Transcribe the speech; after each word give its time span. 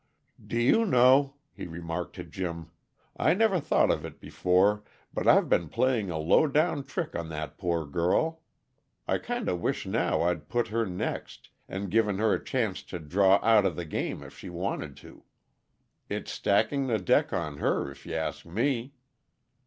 "Do 0.43 0.59
you 0.59 0.83
know," 0.83 1.35
he 1.53 1.67
remarked 1.67 2.15
to 2.15 2.23
Jim, 2.23 2.71
"I 3.17 3.35
never 3.35 3.59
thought 3.59 3.91
of 3.91 4.03
it 4.03 4.19
before, 4.19 4.83
but 5.13 5.27
I've 5.27 5.47
been 5.47 5.69
playing 5.69 6.09
a 6.09 6.17
low 6.17 6.47
down 6.47 6.85
trick 6.85 7.15
on 7.15 7.29
that 7.29 7.59
poor 7.59 7.85
girl. 7.85 8.41
I 9.07 9.19
kinda 9.19 9.55
wish 9.55 9.85
now 9.85 10.23
I'd 10.23 10.49
put 10.49 10.69
her 10.69 10.87
next, 10.87 11.49
and 11.69 11.91
given 11.91 12.17
her 12.17 12.33
a 12.33 12.43
chance 12.43 12.81
to 12.85 12.97
draw 12.97 13.39
outa 13.43 13.69
the 13.69 13.85
game 13.85 14.23
if 14.23 14.35
she 14.35 14.49
wanted 14.49 14.97
to. 15.05 15.23
It's 16.09 16.31
stacking 16.31 16.87
the 16.87 16.97
deck 16.97 17.31
on 17.31 17.57
her, 17.57 17.91
if 17.91 18.03
you 18.07 18.15
ask 18.15 18.43
me!" 18.43 18.95